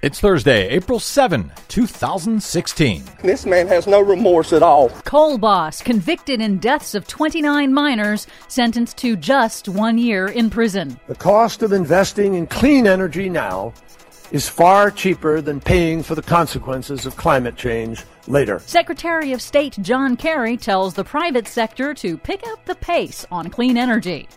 It's 0.00 0.20
Thursday, 0.20 0.68
April 0.68 1.00
7, 1.00 1.50
2016. 1.66 3.02
This 3.24 3.44
man 3.44 3.66
has 3.66 3.88
no 3.88 4.00
remorse 4.00 4.52
at 4.52 4.62
all. 4.62 4.90
Coal 4.90 5.38
boss 5.38 5.82
convicted 5.82 6.40
in 6.40 6.58
deaths 6.58 6.94
of 6.94 7.08
29 7.08 7.74
miners, 7.74 8.28
sentenced 8.46 8.96
to 8.98 9.16
just 9.16 9.68
one 9.68 9.98
year 9.98 10.28
in 10.28 10.50
prison. 10.50 11.00
The 11.08 11.16
cost 11.16 11.64
of 11.64 11.72
investing 11.72 12.34
in 12.34 12.46
clean 12.46 12.86
energy 12.86 13.28
now 13.28 13.72
is 14.30 14.48
far 14.48 14.92
cheaper 14.92 15.40
than 15.40 15.60
paying 15.60 16.04
for 16.04 16.14
the 16.14 16.22
consequences 16.22 17.04
of 17.04 17.16
climate 17.16 17.56
change 17.56 18.04
later. 18.28 18.60
Secretary 18.60 19.32
of 19.32 19.42
State 19.42 19.78
John 19.80 20.16
Kerry 20.16 20.56
tells 20.56 20.94
the 20.94 21.02
private 21.02 21.48
sector 21.48 21.92
to 21.94 22.16
pick 22.16 22.46
up 22.46 22.64
the 22.66 22.76
pace 22.76 23.26
on 23.32 23.50
clean 23.50 23.76
energy. 23.76 24.28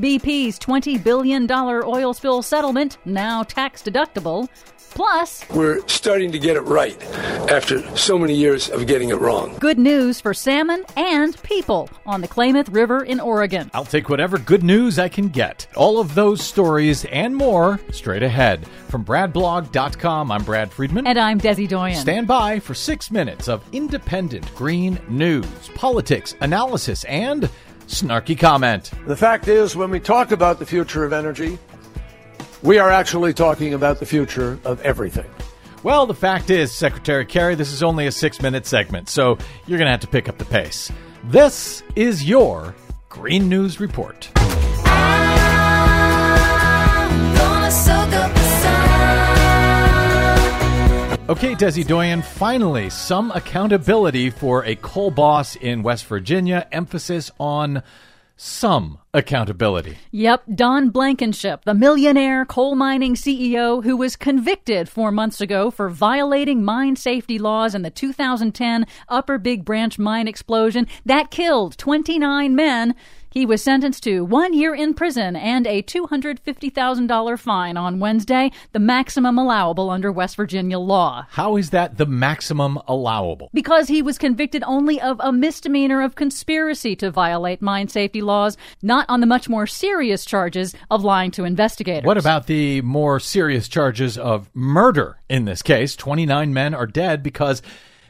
BP's 0.00 0.58
$20 0.58 1.02
billion 1.04 1.50
oil 1.50 2.14
spill 2.14 2.42
settlement, 2.42 2.96
now 3.04 3.42
tax 3.42 3.82
deductible. 3.82 4.48
Plus, 4.90 5.48
we're 5.50 5.86
starting 5.86 6.32
to 6.32 6.38
get 6.38 6.56
it 6.56 6.62
right 6.62 7.00
after 7.48 7.96
so 7.96 8.18
many 8.18 8.34
years 8.34 8.68
of 8.70 8.88
getting 8.88 9.10
it 9.10 9.20
wrong. 9.20 9.56
Good 9.60 9.78
news 9.78 10.20
for 10.20 10.34
salmon 10.34 10.84
and 10.96 11.40
people 11.44 11.88
on 12.06 12.20
the 12.20 12.28
Klamath 12.28 12.68
River 12.70 13.04
in 13.04 13.20
Oregon. 13.20 13.70
I'll 13.72 13.84
take 13.84 14.08
whatever 14.08 14.36
good 14.36 14.64
news 14.64 14.98
I 14.98 15.08
can 15.08 15.28
get. 15.28 15.68
All 15.76 16.00
of 16.00 16.14
those 16.16 16.42
stories 16.42 17.04
and 17.04 17.36
more 17.36 17.78
straight 17.92 18.24
ahead. 18.24 18.66
From 18.88 19.04
BradBlog.com, 19.04 20.32
I'm 20.32 20.42
Brad 20.42 20.72
Friedman. 20.72 21.06
And 21.06 21.18
I'm 21.18 21.40
Desi 21.40 21.68
Doyen. 21.68 21.96
Stand 21.96 22.26
by 22.26 22.58
for 22.58 22.74
six 22.74 23.12
minutes 23.12 23.48
of 23.48 23.62
independent 23.72 24.52
green 24.56 24.98
news, 25.08 25.46
politics, 25.76 26.34
analysis, 26.40 27.04
and 27.04 27.48
snarky 27.90 28.38
comment. 28.38 28.90
The 29.06 29.16
fact 29.16 29.48
is, 29.48 29.76
when 29.76 29.90
we 29.90 30.00
talk 30.00 30.30
about 30.30 30.58
the 30.58 30.66
future 30.66 31.04
of 31.04 31.12
energy, 31.12 31.58
we 32.62 32.78
are 32.78 32.90
actually 32.90 33.34
talking 33.34 33.74
about 33.74 33.98
the 33.98 34.06
future 34.06 34.58
of 34.64 34.80
everything. 34.82 35.28
Well, 35.82 36.06
the 36.06 36.14
fact 36.14 36.50
is, 36.50 36.72
Secretary 36.72 37.24
Kerry, 37.24 37.54
this 37.54 37.72
is 37.72 37.82
only 37.82 38.06
a 38.06 38.12
six 38.12 38.40
minute 38.40 38.66
segment, 38.66 39.08
so 39.08 39.38
you're 39.66 39.78
going 39.78 39.86
to 39.86 39.92
have 39.92 40.00
to 40.00 40.06
pick 40.06 40.28
up 40.28 40.38
the 40.38 40.44
pace. 40.44 40.92
This 41.24 41.82
is 41.96 42.24
your 42.24 42.74
Green 43.08 43.48
News 43.48 43.80
Report. 43.80 44.29
Okay, 51.30 51.54
Desi 51.54 51.86
Doyen, 51.86 52.22
finally, 52.22 52.90
some 52.90 53.30
accountability 53.30 54.30
for 54.30 54.64
a 54.64 54.74
coal 54.74 55.12
boss 55.12 55.54
in 55.54 55.84
West 55.84 56.06
Virginia, 56.06 56.66
emphasis 56.72 57.30
on 57.38 57.84
some 58.36 58.98
accountability. 59.14 59.96
Yep, 60.10 60.42
Don 60.56 60.90
Blankenship, 60.90 61.64
the 61.64 61.72
millionaire 61.72 62.44
coal 62.44 62.74
mining 62.74 63.14
CEO 63.14 63.84
who 63.84 63.96
was 63.96 64.16
convicted 64.16 64.88
four 64.88 65.12
months 65.12 65.40
ago 65.40 65.70
for 65.70 65.88
violating 65.88 66.64
mine 66.64 66.96
safety 66.96 67.38
laws 67.38 67.76
in 67.76 67.82
the 67.82 67.90
2010 67.90 68.84
Upper 69.08 69.38
Big 69.38 69.64
Branch 69.64 69.96
mine 70.00 70.26
explosion 70.26 70.88
that 71.04 71.30
killed 71.30 71.78
29 71.78 72.56
men. 72.56 72.96
He 73.32 73.46
was 73.46 73.62
sentenced 73.62 74.02
to 74.04 74.24
one 74.24 74.54
year 74.54 74.74
in 74.74 74.92
prison 74.92 75.36
and 75.36 75.64
a 75.64 75.84
$250,000 75.84 77.38
fine 77.38 77.76
on 77.76 78.00
Wednesday, 78.00 78.50
the 78.72 78.80
maximum 78.80 79.38
allowable 79.38 79.88
under 79.88 80.10
West 80.10 80.34
Virginia 80.34 80.80
law. 80.80 81.26
How 81.30 81.56
is 81.56 81.70
that 81.70 81.96
the 81.96 82.06
maximum 82.06 82.80
allowable? 82.88 83.48
Because 83.54 83.86
he 83.86 84.02
was 84.02 84.18
convicted 84.18 84.64
only 84.66 85.00
of 85.00 85.20
a 85.20 85.30
misdemeanor 85.30 86.02
of 86.02 86.16
conspiracy 86.16 86.96
to 86.96 87.12
violate 87.12 87.62
mine 87.62 87.86
safety 87.86 88.20
laws, 88.20 88.56
not 88.82 89.06
on 89.08 89.20
the 89.20 89.28
much 89.28 89.48
more 89.48 89.64
serious 89.64 90.24
charges 90.24 90.74
of 90.90 91.04
lying 91.04 91.30
to 91.30 91.44
investigators. 91.44 92.04
What 92.04 92.18
about 92.18 92.48
the 92.48 92.80
more 92.80 93.20
serious 93.20 93.68
charges 93.68 94.18
of 94.18 94.50
murder 94.54 95.20
in 95.28 95.44
this 95.44 95.62
case? 95.62 95.94
29 95.94 96.52
men 96.52 96.74
are 96.74 96.86
dead 96.86 97.22
because 97.22 97.62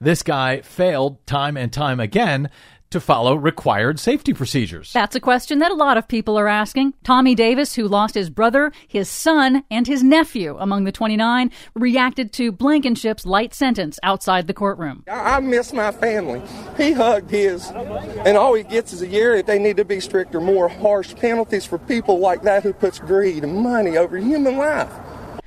this 0.00 0.22
guy 0.22 0.60
failed 0.60 1.24
time 1.26 1.56
and 1.56 1.72
time 1.72 2.00
again 2.00 2.50
to 2.94 3.00
follow 3.00 3.34
required 3.34 3.98
safety 3.98 4.32
procedures? 4.32 4.92
That's 4.92 5.16
a 5.16 5.20
question 5.20 5.58
that 5.58 5.72
a 5.72 5.74
lot 5.74 5.96
of 5.96 6.06
people 6.06 6.38
are 6.38 6.46
asking. 6.46 6.94
Tommy 7.02 7.34
Davis, 7.34 7.74
who 7.74 7.88
lost 7.88 8.14
his 8.14 8.30
brother, 8.30 8.70
his 8.86 9.08
son, 9.08 9.64
and 9.68 9.84
his 9.84 10.04
nephew 10.04 10.56
among 10.60 10.84
the 10.84 10.92
29, 10.92 11.50
reacted 11.74 12.32
to 12.34 12.52
Blankenship's 12.52 13.26
light 13.26 13.52
sentence 13.52 13.98
outside 14.04 14.46
the 14.46 14.54
courtroom. 14.54 15.02
I, 15.10 15.40
miss 15.40 15.72
my 15.72 15.90
family. 15.90 16.40
He 16.76 16.92
hugged 16.92 17.32
his, 17.32 17.66
and 17.70 18.36
all 18.36 18.54
he 18.54 18.62
gets 18.62 18.92
is 18.92 19.02
a 19.02 19.08
year. 19.08 19.34
If 19.34 19.46
they 19.46 19.58
need 19.58 19.76
to 19.78 19.84
be 19.84 19.98
stricter, 19.98 20.40
more 20.40 20.68
harsh 20.68 21.16
penalties 21.16 21.64
for 21.64 21.78
people 21.78 22.20
like 22.20 22.42
that 22.42 22.62
who 22.62 22.72
puts 22.72 23.00
greed 23.00 23.42
and 23.42 23.56
money 23.56 23.96
over 23.96 24.16
human 24.16 24.56
life. 24.56 24.92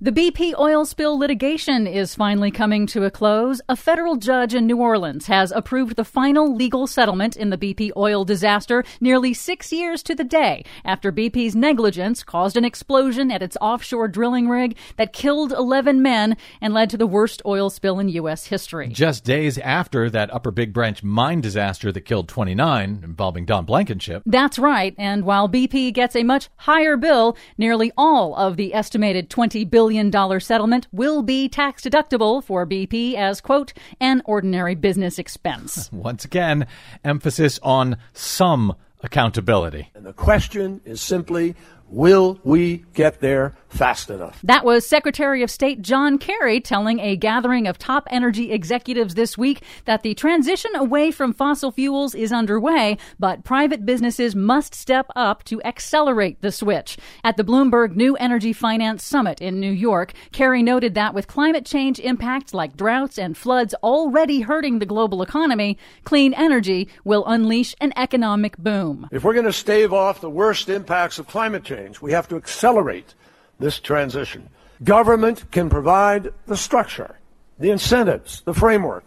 The 0.00 0.12
BP 0.12 0.54
oil 0.56 0.84
spill 0.84 1.18
litigation 1.18 1.88
is 1.88 2.14
finally 2.14 2.52
coming 2.52 2.86
to 2.86 3.02
a 3.02 3.10
close. 3.10 3.60
A 3.68 3.74
federal 3.74 4.14
judge 4.14 4.54
in 4.54 4.64
New 4.64 4.76
Orleans 4.76 5.26
has 5.26 5.50
approved 5.50 5.96
the 5.96 6.04
final 6.04 6.54
legal 6.54 6.86
settlement 6.86 7.36
in 7.36 7.50
the 7.50 7.58
BP 7.58 7.90
oil 7.96 8.24
disaster 8.24 8.84
nearly 9.00 9.34
six 9.34 9.72
years 9.72 10.04
to 10.04 10.14
the 10.14 10.22
day 10.22 10.64
after 10.84 11.10
BP's 11.10 11.56
negligence 11.56 12.22
caused 12.22 12.56
an 12.56 12.64
explosion 12.64 13.32
at 13.32 13.42
its 13.42 13.56
offshore 13.60 14.06
drilling 14.06 14.48
rig 14.48 14.76
that 14.98 15.12
killed 15.12 15.50
11 15.50 16.00
men 16.00 16.36
and 16.60 16.72
led 16.72 16.90
to 16.90 16.96
the 16.96 17.04
worst 17.04 17.42
oil 17.44 17.68
spill 17.68 17.98
in 17.98 18.08
U.S. 18.10 18.46
history. 18.46 18.90
Just 18.90 19.24
days 19.24 19.58
after 19.58 20.08
that 20.10 20.32
Upper 20.32 20.52
Big 20.52 20.72
Branch 20.72 21.02
mine 21.02 21.40
disaster 21.40 21.90
that 21.90 22.02
killed 22.02 22.28
29 22.28 23.00
involving 23.02 23.46
Don 23.46 23.64
Blankenship. 23.64 24.22
That's 24.26 24.60
right. 24.60 24.94
And 24.96 25.24
while 25.24 25.48
BP 25.48 25.92
gets 25.92 26.14
a 26.14 26.22
much 26.22 26.50
higher 26.54 26.96
bill, 26.96 27.36
nearly 27.58 27.90
all 27.98 28.36
of 28.36 28.56
the 28.56 28.72
estimated 28.72 29.28
20 29.28 29.64
billion 29.64 29.87
billion 29.88 30.38
settlement 30.38 30.86
will 30.92 31.22
be 31.22 31.48
tax 31.48 31.82
deductible 31.82 32.44
for 32.44 32.66
BP 32.66 33.14
as, 33.14 33.40
quote, 33.40 33.72
an 34.00 34.20
ordinary 34.26 34.74
business 34.74 35.18
expense. 35.18 35.90
Once 35.92 36.26
again, 36.26 36.66
emphasis 37.04 37.58
on 37.62 37.96
some 38.12 38.74
accountability. 39.02 39.90
And 39.94 40.04
the 40.04 40.12
question 40.12 40.80
is 40.84 41.00
simply 41.00 41.54
will 41.90 42.38
we 42.44 42.84
get 42.94 43.20
there 43.20 43.56
fast 43.68 44.10
enough. 44.10 44.40
That 44.42 44.64
was 44.64 44.86
Secretary 44.86 45.42
of 45.42 45.50
State 45.50 45.82
John 45.82 46.18
Kerry 46.18 46.60
telling 46.60 47.00
a 47.00 47.16
gathering 47.16 47.66
of 47.66 47.78
top 47.78 48.06
energy 48.10 48.50
executives 48.50 49.14
this 49.14 49.36
week 49.36 49.62
that 49.84 50.02
the 50.02 50.14
transition 50.14 50.74
away 50.74 51.10
from 51.10 51.32
fossil 51.32 51.70
fuels 51.70 52.14
is 52.14 52.32
underway, 52.32 52.96
but 53.18 53.44
private 53.44 53.84
businesses 53.84 54.34
must 54.34 54.74
step 54.74 55.06
up 55.16 55.44
to 55.44 55.62
accelerate 55.62 56.40
the 56.40 56.52
switch. 56.52 56.96
At 57.24 57.36
the 57.36 57.44
Bloomberg 57.44 57.94
New 57.94 58.16
Energy 58.16 58.52
Finance 58.52 59.04
Summit 59.04 59.40
in 59.40 59.60
New 59.60 59.72
York, 59.72 60.12
Kerry 60.32 60.62
noted 60.62 60.94
that 60.94 61.14
with 61.14 61.26
climate 61.26 61.66
change 61.66 61.98
impacts 62.00 62.54
like 62.54 62.76
droughts 62.76 63.18
and 63.18 63.36
floods 63.36 63.74
already 63.82 64.40
hurting 64.40 64.78
the 64.78 64.86
global 64.86 65.22
economy, 65.22 65.78
clean 66.04 66.32
energy 66.34 66.88
will 67.04 67.24
unleash 67.26 67.74
an 67.80 67.92
economic 67.96 68.56
boom. 68.56 68.87
If 69.10 69.24
we're 69.24 69.34
going 69.34 69.44
to 69.46 69.52
stave 69.52 69.92
off 69.92 70.20
the 70.20 70.30
worst 70.30 70.68
impacts 70.68 71.18
of 71.18 71.26
climate 71.26 71.64
change, 71.64 72.00
we 72.00 72.12
have 72.12 72.28
to 72.28 72.36
accelerate 72.36 73.14
this 73.58 73.80
transition. 73.80 74.48
Government 74.82 75.50
can 75.50 75.68
provide 75.68 76.32
the 76.46 76.56
structure, 76.56 77.18
the 77.58 77.70
incentives, 77.70 78.42
the 78.42 78.54
framework, 78.54 79.04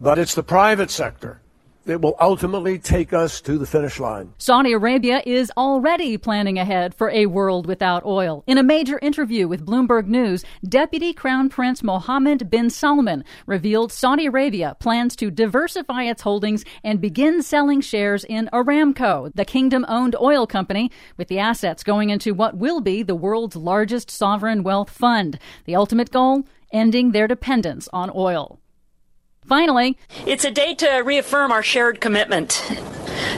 but 0.00 0.18
it's 0.18 0.34
the 0.34 0.42
private 0.42 0.90
sector 0.90 1.40
that 1.86 2.00
will 2.00 2.16
ultimately 2.20 2.78
take 2.78 3.12
us 3.12 3.40
to 3.42 3.58
the 3.58 3.66
finish 3.66 4.00
line. 4.00 4.32
Saudi 4.38 4.72
Arabia 4.72 5.22
is 5.26 5.52
already 5.56 6.16
planning 6.16 6.58
ahead 6.58 6.94
for 6.94 7.10
a 7.10 7.26
world 7.26 7.66
without 7.66 8.04
oil. 8.04 8.42
In 8.46 8.58
a 8.58 8.62
major 8.62 8.98
interview 9.00 9.48
with 9.48 9.66
Bloomberg 9.66 10.06
News, 10.06 10.44
Deputy 10.68 11.12
Crown 11.12 11.48
Prince 11.48 11.82
Mohammed 11.82 12.50
bin 12.50 12.70
Salman 12.70 13.24
revealed 13.46 13.92
Saudi 13.92 14.26
Arabia 14.26 14.76
plans 14.80 15.16
to 15.16 15.30
diversify 15.30 16.04
its 16.04 16.22
holdings 16.22 16.64
and 16.82 17.00
begin 17.00 17.42
selling 17.42 17.80
shares 17.80 18.24
in 18.24 18.48
Aramco, 18.52 19.34
the 19.34 19.44
kingdom 19.44 19.84
owned 19.88 20.16
oil 20.20 20.46
company, 20.46 20.90
with 21.16 21.28
the 21.28 21.38
assets 21.38 21.82
going 21.82 22.10
into 22.10 22.34
what 22.34 22.56
will 22.56 22.80
be 22.80 23.02
the 23.02 23.14
world's 23.14 23.56
largest 23.56 24.10
sovereign 24.10 24.62
wealth 24.62 24.90
fund. 24.90 25.38
The 25.64 25.76
ultimate 25.76 26.10
goal? 26.10 26.44
Ending 26.72 27.12
their 27.12 27.28
dependence 27.28 27.88
on 27.92 28.10
oil. 28.14 28.58
Finally, 29.46 29.98
it's 30.26 30.44
a 30.44 30.50
day 30.50 30.74
to 30.74 30.88
reaffirm 31.00 31.52
our 31.52 31.62
shared 31.62 32.00
commitment 32.00 32.62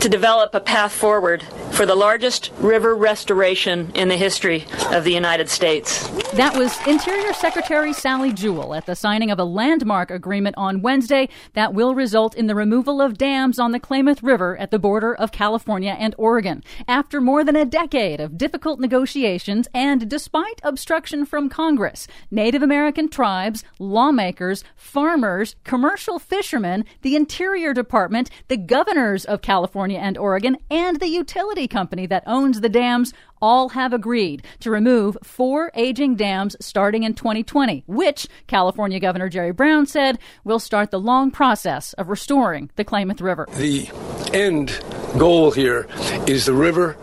to 0.00 0.08
develop 0.08 0.54
a 0.54 0.60
path 0.60 0.92
forward 0.92 1.42
for 1.72 1.86
the 1.86 1.94
largest 1.94 2.50
river 2.58 2.94
restoration 2.94 3.90
in 3.94 4.08
the 4.08 4.16
history 4.16 4.64
of 4.92 5.04
the 5.04 5.12
United 5.12 5.48
States. 5.48 6.08
That 6.32 6.56
was 6.56 6.76
Interior 6.86 7.32
Secretary 7.32 7.92
Sally 7.92 8.32
Jewell 8.32 8.74
at 8.74 8.86
the 8.86 8.94
signing 8.94 9.30
of 9.30 9.38
a 9.38 9.44
landmark 9.44 10.10
agreement 10.10 10.56
on 10.58 10.82
Wednesday 10.82 11.28
that 11.54 11.74
will 11.74 11.94
result 11.94 12.34
in 12.34 12.46
the 12.46 12.54
removal 12.54 13.00
of 13.00 13.18
dams 13.18 13.58
on 13.58 13.72
the 13.72 13.80
Klamath 13.80 14.22
River 14.22 14.56
at 14.58 14.70
the 14.70 14.78
border 14.78 15.14
of 15.14 15.32
California 15.32 15.96
and 15.98 16.14
Oregon. 16.18 16.62
After 16.86 17.20
more 17.20 17.44
than 17.44 17.56
a 17.56 17.64
decade 17.64 18.20
of 18.20 18.38
difficult 18.38 18.80
negotiations 18.80 19.68
and 19.74 20.08
despite 20.08 20.60
obstruction 20.62 21.24
from 21.24 21.48
Congress, 21.48 22.06
Native 22.30 22.62
American 22.62 23.08
tribes, 23.08 23.64
lawmakers, 23.78 24.64
farmers, 24.76 25.56
commercial 25.64 26.18
fishermen, 26.18 26.84
the 27.02 27.16
Interior 27.16 27.74
Department, 27.74 28.30
the 28.48 28.56
governors 28.56 29.24
of 29.24 29.42
California 29.60 29.98
and 29.98 30.16
Oregon, 30.16 30.56
and 30.70 31.00
the 31.00 31.08
utility 31.08 31.68
company 31.68 32.06
that 32.06 32.22
owns 32.26 32.62
the 32.62 32.68
dams 32.70 33.12
all 33.42 33.68
have 33.68 33.92
agreed 33.92 34.42
to 34.60 34.70
remove 34.70 35.18
four 35.22 35.70
aging 35.74 36.16
dams 36.16 36.56
starting 36.62 37.02
in 37.02 37.12
2020, 37.12 37.84
which 37.86 38.26
California 38.46 38.98
Governor 38.98 39.28
Jerry 39.28 39.52
Brown 39.52 39.84
said 39.84 40.18
will 40.44 40.58
start 40.58 40.90
the 40.90 40.98
long 40.98 41.30
process 41.30 41.92
of 41.94 42.08
restoring 42.08 42.70
the 42.76 42.84
Klamath 42.84 43.20
River. 43.20 43.46
The 43.54 43.90
end 44.32 44.82
goal 45.18 45.50
here 45.50 45.86
is 46.26 46.46
the 46.46 46.52
river, 46.52 46.96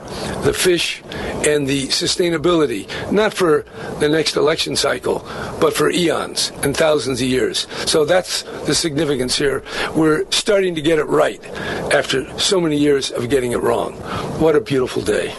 the 0.43 0.53
fish, 0.53 1.01
and 1.45 1.67
the 1.67 1.87
sustainability, 1.87 2.87
not 3.11 3.33
for 3.33 3.65
the 3.99 4.09
next 4.09 4.35
election 4.35 4.75
cycle, 4.75 5.19
but 5.59 5.73
for 5.73 5.89
eons 5.89 6.51
and 6.63 6.75
thousands 6.75 7.21
of 7.21 7.27
years. 7.27 7.67
So 7.89 8.05
that's 8.05 8.43
the 8.65 8.75
significance 8.75 9.37
here. 9.37 9.63
We're 9.95 10.29
starting 10.31 10.75
to 10.75 10.81
get 10.81 10.99
it 10.99 11.05
right 11.05 11.43
after 11.93 12.37
so 12.39 12.59
many 12.59 12.77
years 12.77 13.11
of 13.11 13.29
getting 13.29 13.51
it 13.51 13.61
wrong. 13.61 13.93
What 14.39 14.55
a 14.55 14.61
beautiful 14.61 15.01
day. 15.01 15.33